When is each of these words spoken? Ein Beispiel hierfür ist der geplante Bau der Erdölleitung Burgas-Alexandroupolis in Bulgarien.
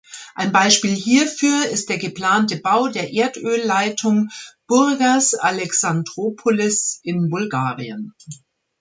Ein 0.33 0.51
Beispiel 0.51 0.95
hierfür 0.95 1.69
ist 1.69 1.89
der 1.89 1.99
geplante 1.99 2.57
Bau 2.57 2.87
der 2.87 3.13
Erdölleitung 3.13 4.29
Burgas-Alexandroupolis 4.65 6.99
in 7.03 7.29
Bulgarien. 7.29 8.11